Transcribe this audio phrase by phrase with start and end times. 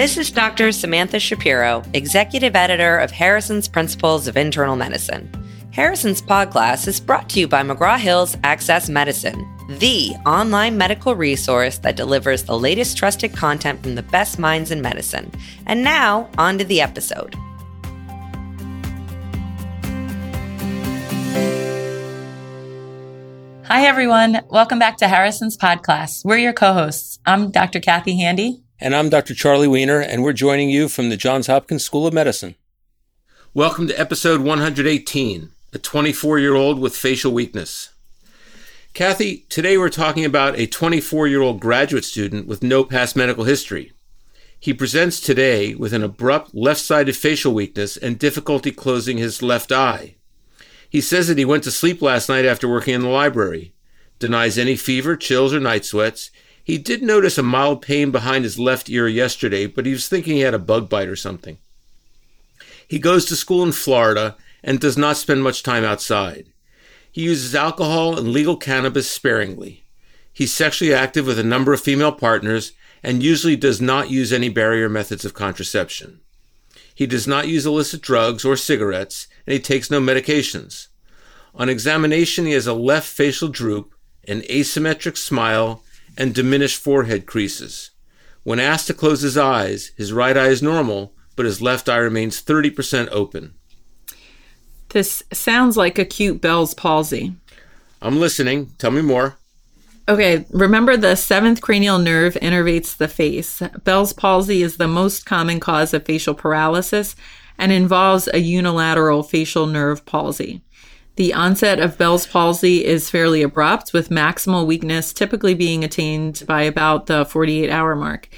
[0.00, 0.72] This is Dr.
[0.72, 5.30] Samantha Shapiro, Executive Editor of Harrison's Principles of Internal Medicine.
[5.72, 11.76] Harrison's Podclass is brought to you by McGraw Hill's Access Medicine, the online medical resource
[11.80, 15.30] that delivers the latest trusted content from the best minds in medicine.
[15.66, 17.34] And now, on to the episode.
[23.66, 24.40] Hi, everyone.
[24.48, 26.24] Welcome back to Harrison's Podclass.
[26.24, 27.18] We're your co hosts.
[27.26, 27.80] I'm Dr.
[27.80, 28.62] Kathy Handy.
[28.82, 29.34] And I'm Dr.
[29.34, 32.54] Charlie Wiener, and we're joining you from the Johns Hopkins School of Medicine.
[33.52, 37.90] Welcome to episode 118 A 24 year old with facial weakness.
[38.94, 43.44] Kathy, today we're talking about a 24 year old graduate student with no past medical
[43.44, 43.92] history.
[44.58, 49.72] He presents today with an abrupt left sided facial weakness and difficulty closing his left
[49.72, 50.14] eye.
[50.88, 53.74] He says that he went to sleep last night after working in the library,
[54.18, 56.30] denies any fever, chills, or night sweats.
[56.62, 60.36] He did notice a mild pain behind his left ear yesterday, but he was thinking
[60.36, 61.58] he had a bug bite or something.
[62.86, 66.46] He goes to school in Florida and does not spend much time outside.
[67.10, 69.84] He uses alcohol and legal cannabis sparingly.
[70.32, 74.48] He's sexually active with a number of female partners and usually does not use any
[74.48, 76.20] barrier methods of contraception.
[76.94, 80.88] He does not use illicit drugs or cigarettes, and he takes no medications.
[81.54, 83.94] On examination, he has a left facial droop,
[84.28, 85.82] an asymmetric smile,
[86.16, 87.90] and diminished forehead creases.
[88.42, 91.96] When asked to close his eyes, his right eye is normal, but his left eye
[91.96, 93.54] remains 30% open.
[94.90, 97.34] This sounds like acute Bell's palsy.
[98.02, 98.72] I'm listening.
[98.78, 99.36] Tell me more.
[100.08, 103.62] Okay, remember the seventh cranial nerve innervates the face.
[103.84, 107.14] Bell's palsy is the most common cause of facial paralysis
[107.58, 110.62] and involves a unilateral facial nerve palsy.
[111.16, 116.62] The onset of Bell's palsy is fairly abrupt, with maximal weakness typically being attained by
[116.62, 118.28] about the 48 hour mark.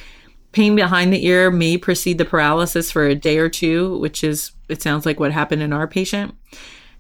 [0.53, 4.53] Pain behind the ear may precede the paralysis for a day or two, which is,
[4.69, 6.35] it sounds like what happened in our patient.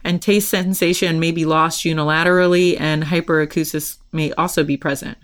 [0.04, 5.18] And taste sensation may be lost unilaterally, and hyperacusis may also be present.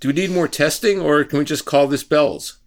[0.00, 2.58] Do we need more testing, or can we just call this Bell's?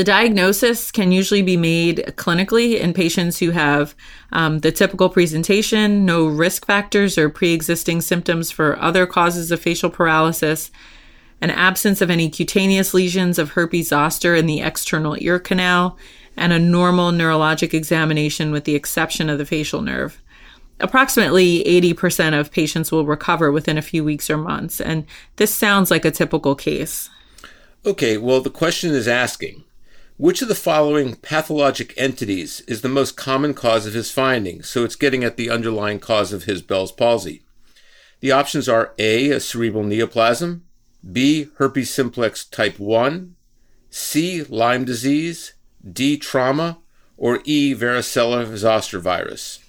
[0.00, 3.94] The diagnosis can usually be made clinically in patients who have
[4.32, 9.60] um, the typical presentation, no risk factors or pre existing symptoms for other causes of
[9.60, 10.70] facial paralysis,
[11.42, 15.98] an absence of any cutaneous lesions of herpes zoster in the external ear canal,
[16.34, 20.22] and a normal neurologic examination with the exception of the facial nerve.
[20.78, 25.04] Approximately 80% of patients will recover within a few weeks or months, and
[25.36, 27.10] this sounds like a typical case.
[27.84, 29.64] Okay, well, the question is asking
[30.20, 34.68] which of the following pathologic entities is the most common cause of his findings?
[34.68, 37.42] So it's getting at the underlying cause of his Bell's palsy.
[38.20, 40.60] The options are A, a cerebral neoplasm,
[41.10, 43.34] B, herpes simplex type 1,
[43.88, 45.54] C, Lyme disease,
[45.90, 46.76] D, trauma,
[47.16, 49.60] or E, varicella zoster virus?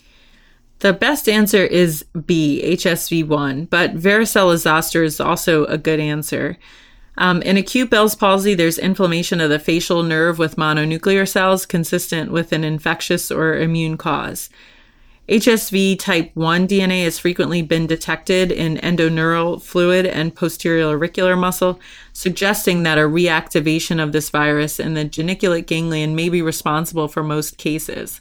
[0.79, 6.57] The best answer is B, HSV1, but varicella zoster is also a good answer.
[7.17, 12.31] Um, in acute Bell's palsy, there's inflammation of the facial nerve with mononuclear cells consistent
[12.31, 14.49] with an infectious or immune cause.
[15.29, 21.79] HSV type 1 DNA has frequently been detected in endoneurial fluid and posterior auricular muscle,
[22.11, 27.23] suggesting that a reactivation of this virus in the geniculate ganglion may be responsible for
[27.23, 28.19] most cases.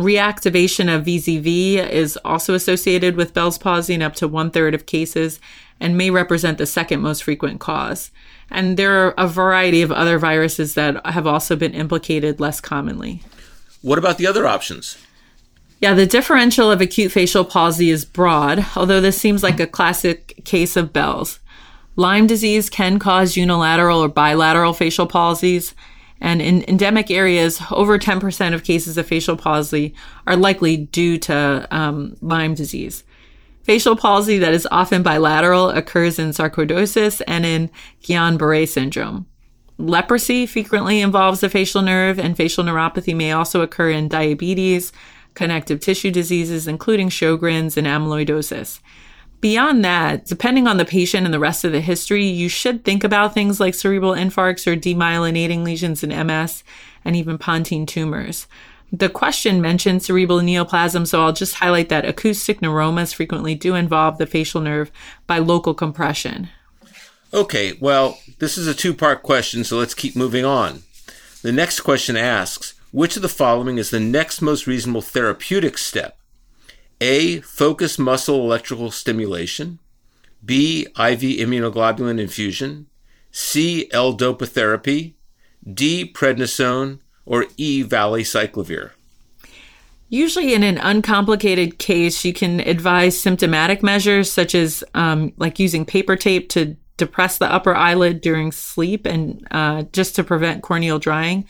[0.00, 4.86] Reactivation of VZV is also associated with Bell's palsy in up to one third of
[4.86, 5.38] cases
[5.78, 8.10] and may represent the second most frequent cause.
[8.50, 13.22] And there are a variety of other viruses that have also been implicated less commonly.
[13.82, 14.96] What about the other options?
[15.82, 20.42] Yeah, the differential of acute facial palsy is broad, although this seems like a classic
[20.46, 21.40] case of Bell's.
[21.94, 25.74] Lyme disease can cause unilateral or bilateral facial palsies,
[26.20, 29.94] and in endemic areas, over 10% of cases of facial palsy
[30.26, 33.04] are likely due to um, Lyme disease.
[33.62, 37.70] Facial palsy that is often bilateral occurs in sarcoidosis and in
[38.02, 39.26] Guillain-Barré syndrome.
[39.78, 44.92] Leprosy frequently involves the facial nerve, and facial neuropathy may also occur in diabetes,
[45.34, 48.80] connective tissue diseases, including Sjogren's and amyloidosis.
[49.40, 53.02] Beyond that, depending on the patient and the rest of the history, you should think
[53.04, 56.62] about things like cerebral infarcts or demyelinating lesions in MS
[57.04, 58.46] and even pontine tumors.
[58.92, 64.18] The question mentioned cerebral neoplasm, so I'll just highlight that acoustic neuromas frequently do involve
[64.18, 64.90] the facial nerve
[65.26, 66.48] by local compression.
[67.32, 70.82] Okay, well, this is a two part question, so let's keep moving on.
[71.42, 76.18] The next question asks which of the following is the next most reasonable therapeutic step?
[77.00, 77.40] A.
[77.40, 79.78] focus muscle electrical stimulation.
[80.44, 80.86] B.
[80.98, 82.86] IV immunoglobulin infusion.
[83.30, 83.88] C.
[83.92, 85.16] L-dopa therapy.
[85.72, 86.10] D.
[86.10, 87.84] Prednisone, or E.
[87.84, 88.90] Valacyclovir?
[90.08, 95.84] Usually, in an uncomplicated case, you can advise symptomatic measures such as um, like using
[95.84, 100.98] paper tape to depress the upper eyelid during sleep and uh, just to prevent corneal
[100.98, 101.46] drying.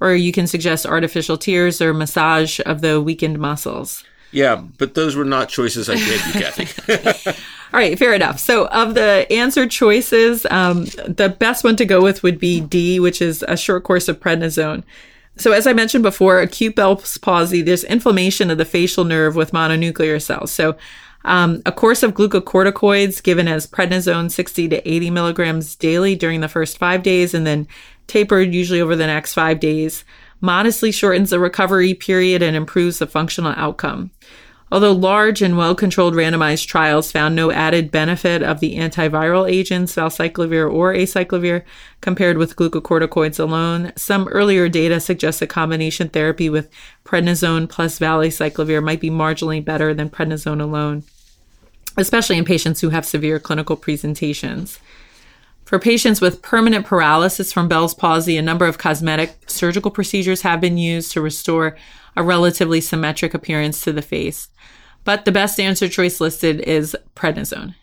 [0.00, 4.04] Or you can suggest artificial tears or massage of the weakened muscles.
[4.32, 7.30] Yeah, but those were not choices I gave you, Kathy.
[7.72, 8.38] All right, fair enough.
[8.38, 13.00] So, of the answer choices, um, the best one to go with would be D,
[13.00, 14.82] which is a short course of prednisone.
[15.36, 19.52] So, as I mentioned before, acute Bell's palsy, there's inflammation of the facial nerve with
[19.52, 20.52] mononuclear cells.
[20.52, 20.76] So,
[21.24, 26.48] um, a course of glucocorticoids given as prednisone 60 to 80 milligrams daily during the
[26.48, 27.66] first five days and then
[28.06, 30.04] tapered usually over the next five days
[30.40, 34.10] modestly shortens the recovery period and improves the functional outcome.
[34.72, 39.94] Although large and well controlled randomized trials found no added benefit of the antiviral agents,
[39.94, 41.62] valacyclovir or acyclovir,
[42.00, 46.68] compared with glucocorticoids alone, some earlier data suggests that combination therapy with
[47.04, 51.04] prednisone plus valacyclovir might be marginally better than prednisone alone,
[51.96, 54.80] especially in patients who have severe clinical presentations.
[55.66, 60.60] For patients with permanent paralysis from Bell's palsy, a number of cosmetic surgical procedures have
[60.60, 61.76] been used to restore
[62.16, 64.48] a relatively symmetric appearance to the face.
[65.02, 67.74] But the best answer choice listed is prednisone.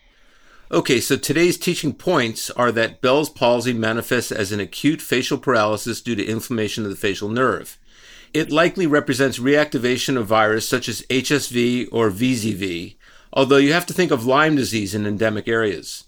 [0.71, 6.00] Okay, so today's teaching points are that Bell's palsy manifests as an acute facial paralysis
[6.00, 7.77] due to inflammation of the facial nerve.
[8.33, 12.95] It likely represents reactivation of virus such as HSV or VZV,
[13.33, 16.06] although you have to think of Lyme disease in endemic areas.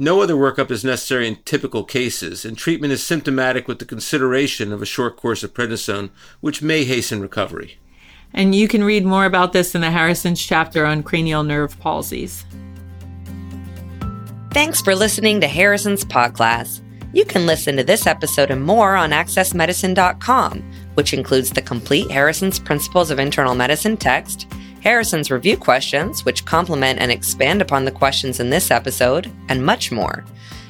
[0.00, 4.72] No other workup is necessary in typical cases, and treatment is symptomatic with the consideration
[4.72, 6.08] of a short course of prednisone,
[6.40, 7.78] which may hasten recovery.
[8.32, 12.44] And you can read more about this in the Harrison's chapter on cranial nerve palsies.
[14.54, 16.80] Thanks for listening to Harrison's PodClass.
[17.12, 20.62] You can listen to this episode and more on accessmedicine.com,
[20.94, 24.50] which includes the complete Harrison's Principles of Internal Medicine text
[24.80, 29.92] Harrison's review questions, which complement and expand upon the questions in this episode, and much
[29.92, 30.24] more.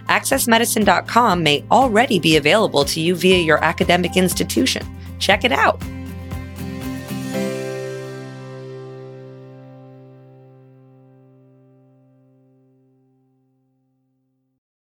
[0.09, 4.85] AccessMedicine.com may already be available to you via your academic institution.
[5.19, 5.81] Check it out.